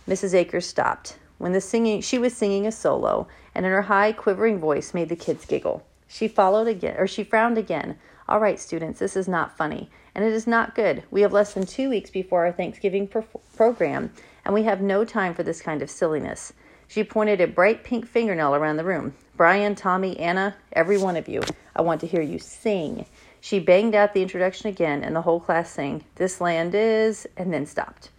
Mrs. 0.08 0.34
Akers 0.34 0.68
stopped. 0.68 1.18
When 1.42 1.54
the 1.54 1.60
singing 1.60 2.02
she 2.02 2.20
was 2.20 2.38
singing 2.38 2.68
a 2.68 2.72
solo, 2.72 3.28
and 3.56 3.66
in 3.66 3.72
her 3.72 3.82
high, 3.82 4.12
quivering 4.12 4.60
voice 4.60 4.94
made 4.94 5.10
the 5.10 5.16
kids 5.16 5.44
giggle. 5.44 5.84
She 6.08 6.28
followed 6.28 6.68
again 6.68 6.96
or 7.00 7.08
she 7.08 7.24
frowned 7.24 7.58
again. 7.58 7.98
All 8.30 8.40
right, 8.40 8.60
students, 8.60 9.00
this 9.00 9.16
is 9.16 9.28
not 9.28 9.58
funny, 9.58 9.90
and 10.14 10.24
it 10.24 10.34
is 10.34 10.46
not 10.46 10.76
good. 10.76 11.02
We 11.10 11.22
have 11.22 11.34
less 11.34 11.56
than 11.56 11.66
two 11.66 11.90
weeks 11.90 12.12
before 12.12 12.46
our 12.46 12.52
Thanksgiving 12.52 13.08
pro- 13.08 13.26
program, 13.56 14.14
and 14.46 14.54
we 14.54 14.62
have 14.64 14.82
no 14.82 15.04
time 15.04 15.34
for 15.34 15.42
this 15.42 15.64
kind 15.64 15.82
of 15.82 15.90
silliness. 15.90 16.54
She 16.88 17.04
pointed 17.04 17.42
a 17.42 17.48
bright 17.48 17.84
pink 17.84 18.06
fingernail 18.06 18.54
around 18.54 18.78
the 18.78 18.84
room. 18.84 19.16
Brian, 19.36 19.74
Tommy, 19.74 20.20
Anna, 20.20 20.56
every 20.74 21.00
one 21.00 21.18
of 21.18 21.28
you, 21.28 21.42
I 21.76 21.82
want 21.82 22.02
to 22.02 22.08
hear 22.08 22.22
you 22.22 22.38
sing. 22.38 23.08
She 23.40 23.58
banged 23.58 23.96
out 23.96 24.14
the 24.14 24.22
introduction 24.22 24.68
again, 24.68 25.04
and 25.04 25.16
the 25.16 25.24
whole 25.24 25.40
class 25.40 25.72
sang, 25.72 26.04
This 26.18 26.40
land 26.40 26.76
is, 26.76 27.28
and 27.36 27.52
then 27.52 27.66
stopped. 27.66 28.12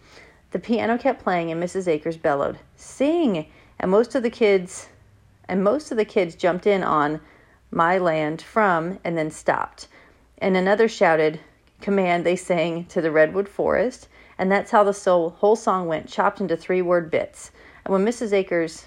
The 0.53 0.59
piano 0.59 0.99
kept 0.99 1.23
playing, 1.23 1.51
and 1.51 1.61
Mrs. 1.61 1.87
Akers 1.87 2.15
bellowed, 2.15 2.59
Sing! 2.75 3.47
And 3.79 3.89
most 3.89 4.13
of 4.13 4.21
the 4.21 4.29
kids, 4.29 4.87
and 5.49 5.63
most 5.63 5.89
of 5.89 5.97
the 5.97 6.05
kids 6.05 6.35
jumped 6.35 6.67
in 6.67 6.83
on 6.83 7.21
My 7.71 7.97
Land 7.97 8.39
from, 8.39 8.99
and 9.03 9.17
then 9.17 9.31
stopped. 9.31 9.87
And 10.37 10.55
another 10.55 10.87
shouted, 10.87 11.39
Command, 11.81 12.23
they 12.23 12.35
sang 12.35 12.85
to 12.85 13.01
the 13.01 13.09
redwood 13.09 13.49
forest, 13.49 14.07
and 14.37 14.51
that's 14.51 14.69
how 14.69 14.83
the 14.83 14.93
whole 15.37 15.55
song 15.55 15.87
went, 15.87 16.07
chopped 16.07 16.39
into 16.39 16.55
three 16.55 16.83
word 16.83 17.09
bits. 17.09 17.49
And 17.83 17.91
when 17.91 18.05
Mrs. 18.05 18.31
Akers 18.31 18.85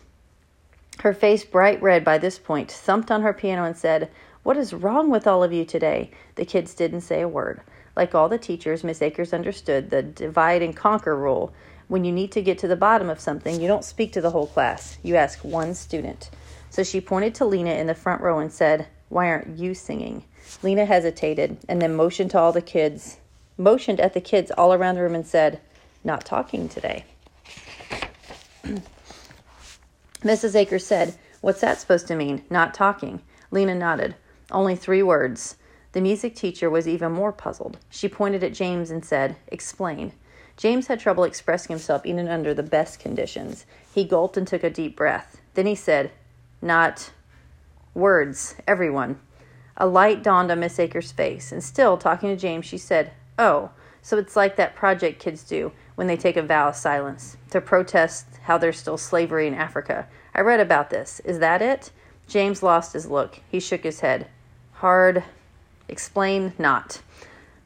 her 1.01 1.13
face 1.13 1.45
bright 1.45 1.83
red 1.83 2.05
by 2.05 2.17
this 2.17 2.39
point, 2.39 2.71
thumped 2.71 3.11
on 3.11 3.23
her 3.23 3.33
piano 3.33 3.65
and 3.65 3.77
said, 3.77 4.09
What 4.45 4.57
is 4.57 4.73
wrong 4.73 5.11
with 5.11 5.27
all 5.27 5.43
of 5.43 5.53
you 5.53 5.65
today? 5.65 6.13
The 6.37 6.45
kids 6.45 6.75
didn't 6.75 7.01
say 7.01 7.23
a 7.23 7.29
word. 7.29 7.61
Like 7.97 8.15
all 8.15 8.29
the 8.29 8.39
teachers, 8.39 8.85
Miss 8.85 9.01
Akers 9.01 9.33
understood 9.33 9.89
the 9.89 10.03
divide 10.03 10.63
and 10.63 10.77
conquer 10.77 11.17
rule. 11.17 11.53
When 11.89 12.05
you 12.05 12.13
need 12.13 12.31
to 12.33 12.43
get 12.43 12.59
to 12.59 12.69
the 12.69 12.77
bottom 12.77 13.09
of 13.09 13.21
something, 13.21 13.61
you 13.61 13.67
don't 13.67 13.85
speak 13.85 14.13
to 14.13 14.21
the 14.21 14.31
whole 14.31 14.47
class. 14.47 14.99
You 15.03 15.17
ask 15.17 15.43
one 15.43 15.75
student. 15.75 16.31
So 16.69 16.83
she 16.83 17.01
pointed 17.01 17.35
to 17.37 17.47
Lena 17.47 17.71
in 17.71 17.87
the 17.87 17.95
front 17.95 18.21
row 18.21 18.39
and 18.39 18.53
said, 18.53 18.87
Why 19.09 19.29
aren't 19.29 19.59
you 19.59 19.73
singing? 19.73 20.25
Lena 20.63 20.85
hesitated 20.85 21.57
and 21.69 21.81
then 21.81 21.97
motioned 21.97 22.31
to 22.33 22.39
all 22.39 22.53
the 22.53 22.61
kids, 22.61 23.17
motioned 23.57 24.01
at 24.01 24.13
the 24.13 24.21
kids 24.21 24.51
all 24.51 24.75
around 24.75 24.97
the 24.97 25.03
room 25.03 25.15
and 25.15 25.27
said, 25.27 25.61
Not 26.05 26.27
talking 26.27 26.69
today. 26.69 27.05
Mrs. 30.23 30.55
Akers 30.55 30.87
said, 30.87 31.15
What's 31.41 31.61
that 31.61 31.81
supposed 31.81 32.09
to 32.09 32.17
mean? 32.17 32.43
Not 32.51 32.75
talking. 32.75 33.23
Lena 33.51 33.75
nodded. 33.75 34.17
Only 34.51 34.77
three 34.77 35.03
words. 35.03 35.57
The 35.97 36.03
music 36.03 36.35
teacher 36.35 36.69
was 36.69 36.87
even 36.87 37.13
more 37.13 37.33
puzzled. 37.33 37.79
She 37.89 38.07
pointed 38.07 38.45
at 38.45 38.53
James 38.53 38.91
and 38.91 39.03
said, 39.03 39.37
Explain. 39.49 40.13
James 40.59 40.89
had 40.89 41.01
trouble 41.01 41.25
expressing 41.25 41.71
himself 41.71 42.05
even 42.05 42.29
under 42.29 42.53
the 42.53 42.63
best 42.63 43.01
conditions. 43.01 43.65
He 43.95 44.05
gulped 44.05 44.37
and 44.37 44.47
took 44.47 44.63
a 44.63 44.69
deep 44.69 44.95
breath. 44.95 45.41
Then 45.55 45.65
he 45.65 45.75
said, 45.75 46.11
Not 46.61 47.13
Words, 47.95 48.57
everyone. 48.69 49.21
A 49.79 49.87
light 49.87 50.23
dawned 50.23 50.51
on 50.51 50.61
Miss 50.61 50.79
Akers' 50.79 51.13
face, 51.13 51.51
and 51.51 51.65
still 51.65 51.97
talking 51.97 52.29
to 52.29 52.37
James, 52.37 52.67
she 52.67 52.77
said, 52.77 53.13
Oh, 53.39 53.71
so 54.03 54.19
it's 54.19 54.37
like 54.37 54.57
that 54.57 54.77
project 54.77 55.19
kids 55.19 55.45
do 55.45 55.73
when 55.95 56.09
they 56.09 56.17
take 56.19 56.37
a 56.37 56.43
vow 56.43 56.69
of 56.69 56.77
silence 56.77 57.39
to 57.53 57.61
protest 57.63 58.27
how 58.43 58.59
there's 58.59 58.79
still 58.79 58.99
slavery 58.99 59.47
in 59.47 59.55
Africa. 59.55 60.07
I 60.35 60.43
read 60.43 60.61
about 60.61 60.91
this. 60.91 61.21
Is 61.21 61.39
that 61.39 61.63
it? 61.63 61.91
James 62.29 62.63
lost 62.63 62.93
his 62.93 63.07
look. 63.07 63.41
He 63.49 63.61
shook 63.61 63.83
his 63.85 64.01
head. 64.01 64.27
Hard. 64.73 65.25
Explain 65.89 66.53
not. 66.59 67.01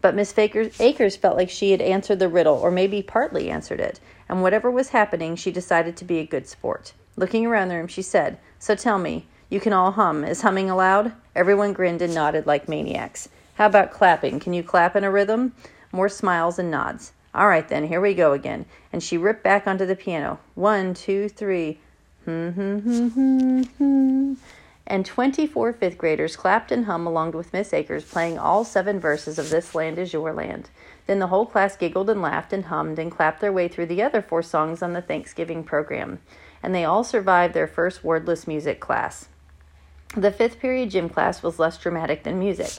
But 0.01 0.15
Miss 0.15 0.37
Akers 0.39 1.17
felt 1.17 1.37
like 1.37 1.51
she 1.51 1.73
had 1.73 1.81
answered 1.81 2.19
the 2.19 2.29
riddle, 2.29 2.55
or 2.55 2.71
maybe 2.71 3.03
partly 3.03 3.51
answered 3.51 3.81
it, 3.81 4.01
and 4.29 4.43
whatever 4.43 4.71
was 4.71 4.91
happening, 4.91 5.37
she 5.37 5.51
decided 5.51 5.97
to 5.97 6.05
be 6.05 6.19
a 6.19 6.27
good 6.27 6.47
sport. 6.47 6.93
Looking 7.17 7.45
around 7.45 7.69
the 7.69 7.77
room, 7.77 7.89
she 7.89 8.03
said, 8.03 8.39
So 8.59 8.75
tell 8.75 8.99
me, 8.99 9.27
you 9.51 9.61
can 9.61 9.73
all 9.73 9.91
hum. 9.93 10.25
Is 10.25 10.43
humming 10.43 10.71
allowed? 10.71 11.13
Everyone 11.35 11.73
grinned 11.73 12.01
and 12.01 12.15
nodded 12.15 12.47
like 12.47 12.69
maniacs. 12.69 13.29
How 13.57 13.67
about 13.67 13.91
clapping? 13.91 14.41
Can 14.41 14.55
you 14.55 14.63
clap 14.63 14.97
in 14.97 15.05
a 15.05 15.11
rhythm? 15.11 15.55
More 15.93 16.09
smiles 16.09 16.59
and 16.59 16.71
nods. 16.71 17.13
All 17.35 17.49
right, 17.49 17.69
then, 17.69 17.89
here 17.89 18.01
we 18.01 18.15
go 18.15 18.33
again. 18.33 18.65
And 18.93 19.03
she 19.03 19.19
ripped 19.19 19.43
back 19.43 19.67
onto 19.67 19.85
the 19.85 19.97
piano. 19.97 20.39
One, 20.55 20.95
two, 20.95 21.29
three. 21.29 21.79
Hmm, 22.25 22.51
hmm, 22.51 22.79
hmm, 22.79 23.09
hmm, 23.09 23.63
hmm. 23.63 24.35
And 24.91 25.07
24 25.07 25.75
fifth 25.75 25.97
graders 25.97 26.35
clapped 26.35 26.73
and 26.73 26.87
hummed 26.87 27.07
along 27.07 27.31
with 27.31 27.53
Miss 27.53 27.73
Akers, 27.73 28.05
playing 28.05 28.41
all 28.41 28.65
seven 28.65 28.99
verses 28.99 29.39
of 29.39 29.49
This 29.49 29.73
Land 29.73 29.99
Is 29.99 30.13
Your 30.13 30.33
Land. 30.33 30.69
Then 31.07 31.21
the 31.21 31.29
whole 31.29 31.47
class 31.47 31.77
giggled 31.77 32.11
and 32.11 32.21
laughed 32.21 32.53
and 32.53 32.65
hummed 32.65 32.99
and 32.99 33.09
clapped 33.09 33.41
their 33.41 33.53
way 33.53 33.69
through 33.69 33.87
the 33.87 34.03
other 34.03 34.21
four 34.21 34.43
songs 34.43 34.83
on 34.83 34.93
the 34.93 35.01
Thanksgiving 35.01 35.63
program. 35.63 36.19
And 36.61 36.75
they 36.75 36.85
all 36.85 37.05
survived 37.05 37.55
their 37.55 37.69
first 37.69 38.03
wordless 38.03 38.49
music 38.49 38.81
class. 38.81 39.29
The 40.17 40.33
fifth 40.33 40.59
period 40.59 40.91
gym 40.91 41.09
class 41.09 41.41
was 41.41 41.61
less 41.61 41.79
dramatic 41.79 42.25
than 42.25 42.41
music. 42.41 42.73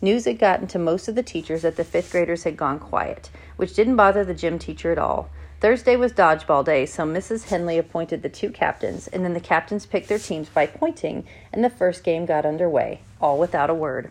News 0.00 0.24
had 0.26 0.38
gotten 0.38 0.68
to 0.68 0.78
most 0.78 1.08
of 1.08 1.16
the 1.16 1.22
teachers 1.24 1.62
that 1.62 1.74
the 1.74 1.82
fifth 1.82 2.12
graders 2.12 2.44
had 2.44 2.56
gone 2.56 2.78
quiet, 2.78 3.28
which 3.56 3.74
didn't 3.74 3.96
bother 3.96 4.24
the 4.24 4.34
gym 4.34 4.60
teacher 4.60 4.92
at 4.92 4.98
all. 4.98 5.30
Thursday 5.66 5.96
was 5.96 6.12
dodgeball 6.12 6.64
day, 6.64 6.86
so 6.86 7.02
Mrs. 7.02 7.48
Henley 7.48 7.76
appointed 7.76 8.22
the 8.22 8.28
two 8.28 8.50
captains, 8.50 9.08
and 9.08 9.24
then 9.24 9.34
the 9.34 9.40
captains 9.40 9.84
picked 9.84 10.08
their 10.08 10.16
teams 10.16 10.48
by 10.48 10.64
pointing, 10.64 11.24
and 11.52 11.64
the 11.64 11.68
first 11.68 12.04
game 12.04 12.24
got 12.24 12.46
underway, 12.46 13.00
all 13.20 13.36
without 13.36 13.68
a 13.68 13.74
word. 13.74 14.08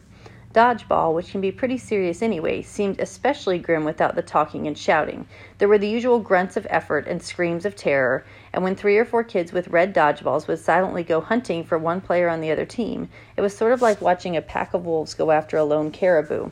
Dodgeball, 0.54 1.14
which 1.14 1.32
can 1.32 1.40
be 1.40 1.54
pretty 1.54 1.78
serious 1.78 2.22
anyway, 2.22 2.62
seemed 2.62 3.00
especially 3.00 3.58
grim 3.58 3.86
without 3.86 4.16
the 4.16 4.22
talking 4.22 4.68
and 4.68 4.78
shouting. 4.78 5.30
There 5.58 5.70
were 5.70 5.78
the 5.78 5.88
usual 5.88 6.20
grunts 6.20 6.58
of 6.58 6.68
effort 6.70 7.08
and 7.08 7.24
screams 7.24 7.64
of 7.64 7.78
terror, 7.78 8.26
and 8.52 8.62
when 8.62 8.76
three 8.76 8.98
or 8.98 9.06
four 9.06 9.24
kids 9.24 9.54
with 9.54 9.70
red 9.70 9.96
dodgeballs 9.96 10.50
would 10.50 10.60
silently 10.60 11.04
go 11.04 11.22
hunting 11.22 11.64
for 11.64 11.78
one 11.78 12.02
player 12.02 12.28
on 12.28 12.42
the 12.42 12.52
other 12.52 12.66
team, 12.66 13.08
it 13.38 13.42
was 13.42 13.56
sort 13.56 13.72
of 13.72 13.82
like 13.82 14.02
watching 14.02 14.36
a 14.36 14.42
pack 14.42 14.74
of 14.74 14.86
wolves 14.86 15.14
go 15.14 15.32
after 15.32 15.56
a 15.56 15.64
lone 15.64 15.90
caribou. 15.90 16.50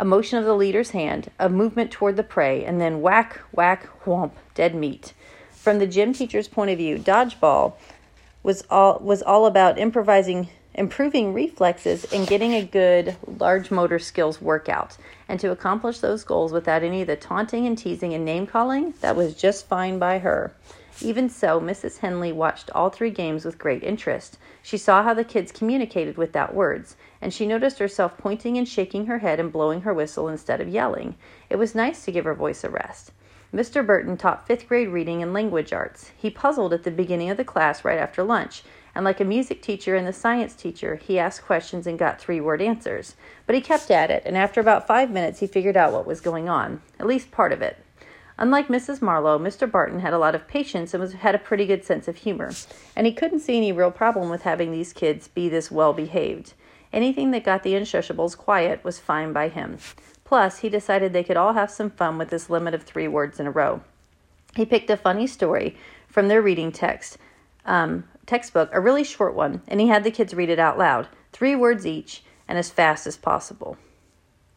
A 0.00 0.04
motion 0.06 0.38
of 0.38 0.46
the 0.46 0.56
leader's 0.56 0.92
hand, 0.92 1.30
a 1.38 1.50
movement 1.50 1.90
toward 1.90 2.16
the 2.16 2.22
prey, 2.22 2.64
and 2.64 2.80
then 2.80 3.02
whack, 3.02 3.38
whack, 3.52 3.86
whomp, 4.04 4.30
dead 4.54 4.74
meat. 4.74 5.12
From 5.50 5.78
the 5.78 5.86
gym 5.86 6.14
teacher's 6.14 6.48
point 6.48 6.70
of 6.70 6.78
view, 6.78 6.98
dodgeball 6.98 7.74
was 8.42 8.64
all 8.70 8.98
was 9.02 9.20
all 9.20 9.44
about 9.44 9.78
improvising 9.78 10.48
improving 10.74 11.34
reflexes, 11.34 12.04
and 12.12 12.26
getting 12.26 12.54
a 12.54 12.64
good 12.64 13.14
large 13.26 13.70
motor 13.70 13.98
skills 13.98 14.40
workout. 14.40 14.96
And 15.28 15.38
to 15.40 15.50
accomplish 15.50 15.98
those 15.98 16.24
goals 16.24 16.50
without 16.50 16.82
any 16.82 17.02
of 17.02 17.06
the 17.06 17.16
taunting 17.16 17.66
and 17.66 17.76
teasing 17.76 18.14
and 18.14 18.24
name 18.24 18.46
calling, 18.46 18.94
that 19.02 19.16
was 19.16 19.34
just 19.34 19.66
fine 19.66 19.98
by 19.98 20.20
her. 20.20 20.54
Even 21.02 21.28
so, 21.28 21.60
Mrs. 21.60 21.98
Henley 21.98 22.32
watched 22.32 22.70
all 22.70 22.90
three 22.90 23.10
games 23.10 23.44
with 23.44 23.58
great 23.58 23.82
interest. 23.82 24.38
She 24.62 24.76
saw 24.76 25.02
how 25.02 25.14
the 25.14 25.24
kids 25.24 25.52
communicated 25.52 26.16
without 26.16 26.54
words, 26.54 26.96
and 27.20 27.32
she 27.32 27.46
noticed 27.46 27.78
herself 27.78 28.18
pointing 28.18 28.58
and 28.58 28.68
shaking 28.68 29.06
her 29.06 29.18
head 29.18 29.40
and 29.40 29.52
blowing 29.52 29.82
her 29.82 29.94
whistle 29.94 30.28
instead 30.28 30.60
of 30.60 30.68
yelling. 30.68 31.16
It 31.48 31.56
was 31.56 31.74
nice 31.74 32.04
to 32.04 32.12
give 32.12 32.24
her 32.24 32.34
voice 32.34 32.64
a 32.64 32.70
rest. 32.70 33.12
Mr. 33.54 33.84
Burton 33.84 34.16
taught 34.16 34.46
fifth 34.46 34.68
grade 34.68 34.88
reading 34.88 35.22
and 35.22 35.32
language 35.32 35.72
arts. 35.72 36.12
He 36.16 36.30
puzzled 36.30 36.72
at 36.72 36.84
the 36.84 36.90
beginning 36.90 37.30
of 37.30 37.36
the 37.36 37.44
class 37.44 37.84
right 37.84 37.98
after 37.98 38.22
lunch 38.22 38.62
and 38.94 39.04
like 39.04 39.20
a 39.20 39.24
music 39.24 39.62
teacher 39.62 39.94
and 39.94 40.06
the 40.06 40.12
science 40.12 40.54
teacher, 40.54 40.96
he 40.96 41.18
asked 41.18 41.44
questions 41.44 41.86
and 41.86 41.98
got 41.98 42.20
three 42.20 42.40
word 42.40 42.60
answers. 42.60 43.14
But 43.46 43.54
he 43.54 43.60
kept 43.60 43.90
at 43.90 44.10
it, 44.10 44.22
and 44.26 44.36
after 44.36 44.60
about 44.60 44.86
five 44.86 45.10
minutes, 45.10 45.40
he 45.40 45.46
figured 45.46 45.76
out 45.76 45.92
what 45.92 46.06
was 46.06 46.20
going 46.20 46.48
on, 46.48 46.82
at 46.98 47.06
least 47.06 47.30
part 47.30 47.52
of 47.52 47.62
it. 47.62 47.76
Unlike 48.40 48.68
Mrs. 48.68 49.02
Marlowe, 49.02 49.38
Mr. 49.38 49.70
Barton 49.70 50.00
had 50.00 50.14
a 50.14 50.18
lot 50.18 50.34
of 50.34 50.48
patience 50.48 50.94
and 50.94 51.00
was, 51.02 51.12
had 51.12 51.34
a 51.34 51.38
pretty 51.38 51.66
good 51.66 51.84
sense 51.84 52.08
of 52.08 52.16
humor, 52.16 52.52
and 52.96 53.06
he 53.06 53.12
couldn't 53.12 53.40
see 53.40 53.58
any 53.58 53.70
real 53.70 53.90
problem 53.90 54.30
with 54.30 54.42
having 54.42 54.72
these 54.72 54.94
kids 54.94 55.28
be 55.28 55.50
this 55.50 55.70
well 55.70 55.92
behaved. 55.92 56.54
Anything 56.90 57.32
that 57.32 57.44
got 57.44 57.62
the 57.62 57.74
Unshushables 57.74 58.38
quiet 58.38 58.82
was 58.82 58.98
fine 58.98 59.34
by 59.34 59.48
him. 59.48 59.76
Plus, 60.24 60.60
he 60.60 60.70
decided 60.70 61.12
they 61.12 61.22
could 61.22 61.36
all 61.36 61.52
have 61.52 61.70
some 61.70 61.90
fun 61.90 62.16
with 62.16 62.30
this 62.30 62.48
limit 62.48 62.72
of 62.72 62.82
three 62.82 63.06
words 63.06 63.38
in 63.38 63.46
a 63.46 63.50
row. 63.50 63.82
He 64.56 64.64
picked 64.64 64.88
a 64.88 64.96
funny 64.96 65.26
story 65.26 65.76
from 66.08 66.28
their 66.28 66.40
reading 66.40 66.72
text 66.72 67.18
um, 67.66 68.04
textbook, 68.24 68.70
a 68.72 68.80
really 68.80 69.04
short 69.04 69.34
one, 69.34 69.60
and 69.68 69.80
he 69.80 69.88
had 69.88 70.02
the 70.02 70.10
kids 70.10 70.32
read 70.32 70.48
it 70.48 70.58
out 70.58 70.78
loud, 70.78 71.08
three 71.30 71.54
words 71.54 71.86
each, 71.86 72.22
and 72.48 72.56
as 72.56 72.70
fast 72.70 73.06
as 73.06 73.18
possible. 73.18 73.76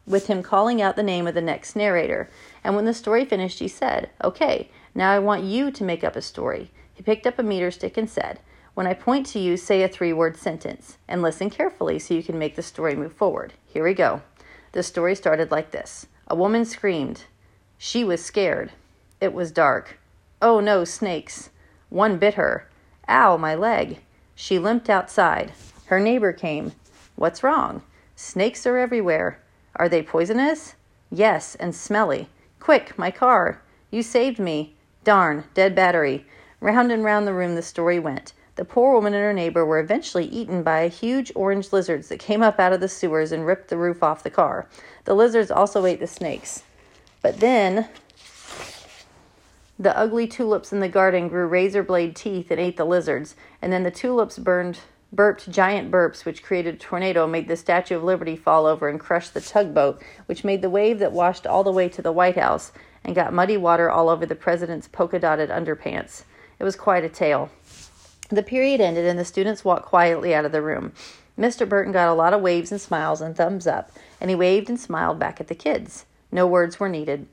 With 0.06 0.26
him 0.26 0.42
calling 0.42 0.82
out 0.82 0.96
the 0.96 1.02
name 1.02 1.26
of 1.26 1.34
the 1.34 1.40
next 1.40 1.74
narrator. 1.74 2.28
And 2.62 2.76
when 2.76 2.84
the 2.84 2.94
story 2.94 3.24
finished, 3.24 3.58
he 3.58 3.68
said, 3.68 4.10
Okay, 4.22 4.70
now 4.94 5.10
I 5.10 5.18
want 5.18 5.44
you 5.44 5.70
to 5.70 5.84
make 5.84 6.04
up 6.04 6.14
a 6.14 6.22
story. 6.22 6.70
He 6.92 7.02
picked 7.02 7.26
up 7.26 7.38
a 7.38 7.42
meter 7.42 7.70
stick 7.70 7.96
and 7.96 8.08
said, 8.08 8.40
When 8.74 8.86
I 8.86 8.94
point 8.94 9.26
to 9.28 9.38
you, 9.38 9.56
say 9.56 9.82
a 9.82 9.88
three 9.88 10.12
word 10.12 10.36
sentence, 10.36 10.98
and 11.08 11.22
listen 11.22 11.50
carefully 11.50 11.98
so 11.98 12.14
you 12.14 12.22
can 12.22 12.38
make 12.38 12.54
the 12.54 12.62
story 12.62 12.94
move 12.94 13.12
forward. 13.12 13.54
Here 13.66 13.84
we 13.84 13.94
go. 13.94 14.22
The 14.72 14.82
story 14.82 15.14
started 15.14 15.50
like 15.50 15.70
this 15.70 16.06
A 16.28 16.36
woman 16.36 16.64
screamed. 16.64 17.24
She 17.78 18.04
was 18.04 18.24
scared. 18.24 18.72
It 19.20 19.32
was 19.32 19.50
dark. 19.50 19.98
Oh 20.42 20.60
no, 20.60 20.84
snakes. 20.84 21.50
One 21.88 22.18
bit 22.18 22.34
her. 22.34 22.68
Ow, 23.08 23.36
my 23.36 23.54
leg. 23.54 24.00
She 24.34 24.58
limped 24.58 24.90
outside. 24.90 25.52
Her 25.86 26.00
neighbor 26.00 26.32
came. 26.32 26.72
What's 27.16 27.42
wrong? 27.42 27.82
Snakes 28.16 28.66
are 28.66 28.78
everywhere. 28.78 29.40
Are 29.76 29.88
they 29.88 30.02
poisonous? 30.02 30.74
Yes, 31.10 31.54
and 31.56 31.74
smelly. 31.74 32.28
Quick, 32.60 32.96
my 32.98 33.10
car. 33.10 33.60
You 33.90 34.02
saved 34.02 34.38
me. 34.38 34.74
Darn, 35.02 35.44
dead 35.54 35.74
battery. 35.74 36.26
Round 36.60 36.90
and 36.90 37.04
round 37.04 37.26
the 37.26 37.34
room 37.34 37.54
the 37.54 37.62
story 37.62 37.98
went. 37.98 38.32
The 38.56 38.64
poor 38.64 38.94
woman 38.94 39.14
and 39.14 39.22
her 39.22 39.32
neighbor 39.32 39.66
were 39.66 39.80
eventually 39.80 40.26
eaten 40.26 40.62
by 40.62 40.88
huge 40.88 41.32
orange 41.34 41.72
lizards 41.72 42.08
that 42.08 42.20
came 42.20 42.42
up 42.42 42.60
out 42.60 42.72
of 42.72 42.80
the 42.80 42.88
sewers 42.88 43.32
and 43.32 43.44
ripped 43.44 43.68
the 43.68 43.76
roof 43.76 44.02
off 44.02 44.22
the 44.22 44.30
car. 44.30 44.68
The 45.04 45.14
lizards 45.14 45.50
also 45.50 45.84
ate 45.86 45.98
the 45.98 46.06
snakes. 46.06 46.62
But 47.20 47.40
then 47.40 47.88
the 49.76 49.96
ugly 49.96 50.28
tulips 50.28 50.72
in 50.72 50.78
the 50.78 50.88
garden 50.88 51.28
grew 51.28 51.46
razor 51.46 51.82
blade 51.82 52.14
teeth 52.14 52.50
and 52.52 52.60
ate 52.60 52.76
the 52.76 52.84
lizards, 52.84 53.34
and 53.60 53.72
then 53.72 53.82
the 53.82 53.90
tulips 53.90 54.38
burned 54.38 54.78
burped 55.14 55.50
giant 55.50 55.90
burps, 55.90 56.24
which 56.24 56.42
created 56.42 56.74
a 56.74 56.78
tornado, 56.78 57.26
made 57.26 57.46
the 57.46 57.56
Statue 57.56 57.96
of 57.96 58.02
Liberty 58.02 58.36
fall 58.36 58.66
over 58.66 58.88
and 58.88 58.98
crush 58.98 59.28
the 59.28 59.40
tugboat, 59.40 60.02
which 60.26 60.44
made 60.44 60.62
the 60.62 60.70
wave 60.70 60.98
that 60.98 61.12
washed 61.12 61.46
all 61.46 61.62
the 61.62 61.72
way 61.72 61.88
to 61.88 62.02
the 62.02 62.12
White 62.12 62.36
House 62.36 62.72
and 63.04 63.14
got 63.14 63.32
muddy 63.32 63.56
water 63.56 63.90
all 63.90 64.08
over 64.08 64.26
the 64.26 64.34
president's 64.34 64.88
polka 64.88 65.18
dotted 65.18 65.50
underpants. 65.50 66.24
It 66.58 66.64
was 66.64 66.76
quite 66.76 67.04
a 67.04 67.08
tale. 67.08 67.50
The 68.30 68.42
period 68.42 68.80
ended 68.80 69.04
and 69.04 69.18
the 69.18 69.24
students 69.24 69.64
walked 69.64 69.86
quietly 69.86 70.34
out 70.34 70.44
of 70.44 70.52
the 70.52 70.62
room. 70.62 70.92
Mr. 71.38 71.68
Burton 71.68 71.92
got 71.92 72.08
a 72.08 72.14
lot 72.14 72.32
of 72.32 72.40
waves 72.40 72.72
and 72.72 72.80
smiles 72.80 73.20
and 73.20 73.36
thumbs 73.36 73.66
up, 73.66 73.90
and 74.20 74.30
he 74.30 74.36
waved 74.36 74.68
and 74.68 74.78
smiled 74.78 75.18
back 75.18 75.40
at 75.40 75.48
the 75.48 75.54
kids. 75.54 76.06
No 76.32 76.46
words 76.46 76.80
were 76.80 76.88
needed. 76.88 77.26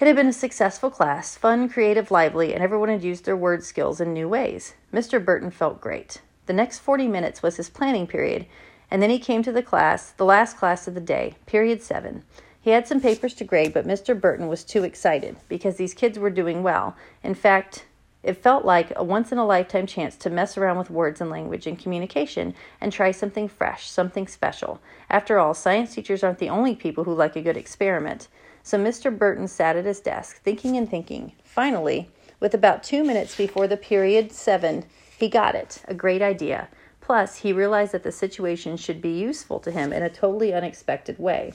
It 0.00 0.06
had 0.06 0.16
been 0.16 0.28
a 0.28 0.32
successful 0.32 0.90
class, 0.90 1.36
fun, 1.36 1.68
creative, 1.68 2.10
lively, 2.10 2.54
and 2.54 2.62
everyone 2.62 2.88
had 2.88 3.04
used 3.04 3.26
their 3.26 3.36
word 3.36 3.62
skills 3.62 4.00
in 4.00 4.14
new 4.14 4.28
ways. 4.28 4.74
Mr. 4.92 5.22
Burton 5.22 5.50
felt 5.50 5.80
great. 5.80 6.22
The 6.50 6.54
next 6.54 6.80
40 6.80 7.06
minutes 7.06 7.44
was 7.44 7.58
his 7.58 7.70
planning 7.70 8.08
period, 8.08 8.44
and 8.90 9.00
then 9.00 9.08
he 9.08 9.20
came 9.20 9.40
to 9.44 9.52
the 9.52 9.62
class, 9.62 10.10
the 10.10 10.24
last 10.24 10.56
class 10.56 10.88
of 10.88 10.94
the 10.94 11.00
day, 11.00 11.36
period 11.46 11.80
7. 11.80 12.24
He 12.60 12.70
had 12.70 12.88
some 12.88 13.00
papers 13.00 13.34
to 13.34 13.44
grade, 13.44 13.72
but 13.72 13.86
Mr. 13.86 14.20
Burton 14.20 14.48
was 14.48 14.64
too 14.64 14.82
excited 14.82 15.36
because 15.48 15.76
these 15.76 15.94
kids 15.94 16.18
were 16.18 16.28
doing 16.28 16.64
well. 16.64 16.96
In 17.22 17.36
fact, 17.36 17.86
it 18.24 18.42
felt 18.42 18.64
like 18.64 18.92
a 18.96 19.04
once 19.04 19.30
in 19.30 19.38
a 19.38 19.46
lifetime 19.46 19.86
chance 19.86 20.16
to 20.16 20.28
mess 20.28 20.58
around 20.58 20.78
with 20.78 20.90
words 20.90 21.20
and 21.20 21.30
language 21.30 21.68
and 21.68 21.78
communication 21.78 22.56
and 22.80 22.92
try 22.92 23.12
something 23.12 23.46
fresh, 23.46 23.88
something 23.88 24.26
special. 24.26 24.80
After 25.08 25.38
all, 25.38 25.54
science 25.54 25.94
teachers 25.94 26.24
aren't 26.24 26.40
the 26.40 26.50
only 26.50 26.74
people 26.74 27.04
who 27.04 27.14
like 27.14 27.36
a 27.36 27.42
good 27.42 27.56
experiment. 27.56 28.26
So 28.64 28.76
Mr. 28.76 29.16
Burton 29.16 29.46
sat 29.46 29.76
at 29.76 29.84
his 29.84 30.00
desk, 30.00 30.42
thinking 30.42 30.76
and 30.76 30.90
thinking. 30.90 31.30
Finally, 31.44 32.10
with 32.40 32.54
about 32.54 32.82
two 32.82 33.04
minutes 33.04 33.36
before 33.36 33.68
the 33.68 33.76
period 33.76 34.32
seven, 34.32 34.84
he 35.20 35.28
got 35.28 35.54
it 35.54 35.82
a 35.86 35.94
great 35.94 36.22
idea. 36.22 36.68
Plus, 37.00 37.38
he 37.38 37.52
realized 37.52 37.92
that 37.92 38.02
the 38.02 38.12
situation 38.12 38.76
should 38.76 39.02
be 39.02 39.10
useful 39.10 39.58
to 39.60 39.70
him 39.70 39.92
in 39.92 40.02
a 40.02 40.10
totally 40.10 40.52
unexpected 40.52 41.18
way. 41.18 41.52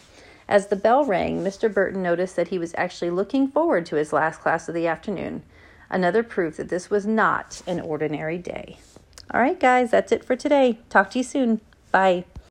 As 0.47 0.67
the 0.67 0.75
bell 0.75 1.05
rang, 1.05 1.43
Mr. 1.43 1.73
Burton 1.73 2.03
noticed 2.03 2.35
that 2.35 2.49
he 2.49 2.59
was 2.59 2.75
actually 2.77 3.09
looking 3.09 3.47
forward 3.47 3.85
to 3.87 3.95
his 3.95 4.13
last 4.13 4.41
class 4.41 4.67
of 4.67 4.75
the 4.75 4.87
afternoon. 4.87 5.43
Another 5.89 6.23
proof 6.23 6.57
that 6.57 6.69
this 6.69 6.89
was 6.89 7.05
not 7.05 7.61
an 7.65 7.79
ordinary 7.79 8.37
day. 8.37 8.77
All 9.31 9.41
right, 9.41 9.59
guys, 9.59 9.91
that's 9.91 10.11
it 10.11 10.23
for 10.23 10.35
today. 10.35 10.79
Talk 10.89 11.09
to 11.11 11.19
you 11.19 11.23
soon. 11.23 11.61
Bye. 11.91 12.25